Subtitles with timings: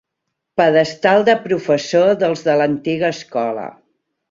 [0.61, 3.71] Pedestal de professor dels de l'antiga escola.